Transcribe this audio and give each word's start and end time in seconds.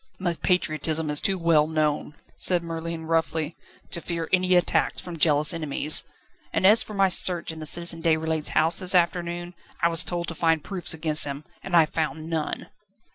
"My 0.19 0.33
patriotism 0.33 1.11
is 1.11 1.21
too 1.21 1.37
well 1.37 1.67
known," 1.67 2.15
said 2.35 2.63
Merlin 2.63 3.05
roughly, 3.05 3.55
"to 3.91 4.01
fear 4.01 4.27
any 4.33 4.55
attacks 4.55 4.99
from 4.99 5.17
jealous 5.19 5.53
enemies; 5.53 6.03
and 6.51 6.65
as 6.65 6.81
for 6.81 6.95
my 6.95 7.07
search 7.07 7.51
in 7.51 7.59
the 7.59 7.67
Citizen 7.67 8.01
Deputy's 8.01 8.47
house 8.57 8.79
this 8.79 8.95
afternoon, 8.95 9.53
I 9.83 9.89
was 9.89 10.03
told 10.03 10.27
to 10.29 10.33
find 10.33 10.63
proofs 10.63 10.95
against 10.95 11.25
him, 11.25 11.43
and 11.61 11.75
I 11.75 11.85
found 11.85 12.31
none." 12.31 12.69